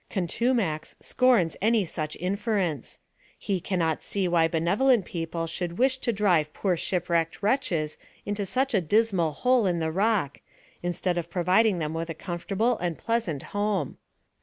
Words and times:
Contumax 0.09 0.95
scorns 0.99 1.55
any 1.61 1.85
such 1.85 2.15
inference; 2.15 2.99
ho 3.39 3.53
ctnnot 3.59 4.01
see 4.01 4.27
why 4.27 4.47
benevolent 4.47 5.05
people 5.05 5.45
should 5.45 5.77
wish 5.77 5.99
to 5.99 6.11
drive 6.11 6.51
poor 6.55 6.75
slup 6.75 7.07
wrecked 7.07 7.43
wretches 7.43 7.99
into 8.25 8.43
such 8.43 8.73
a 8.73 8.81
dismal 8.81 9.31
hole 9.31 9.67
in 9.67 9.77
the 9.77 9.91
rock, 9.91 10.41
INTROI 10.83 10.83
trCI 10.83 10.83
ION. 10.83 10.93
2/ 10.93 10.97
mslead 10.97 11.17
o( 11.23 11.29
providing 11.29 11.77
ihern 11.79 11.93
with 11.93 12.09
a 12.09 12.15
comfortable 12.15 12.79
and 12.79 12.97
pleas 12.97 13.27
ant 13.27 13.43
home. 13.53 13.97